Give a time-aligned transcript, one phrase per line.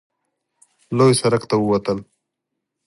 [0.97, 1.97] لوی سړک ته ووتل.